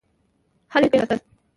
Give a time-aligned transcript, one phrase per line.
[0.71, 1.15] حل یې کړه.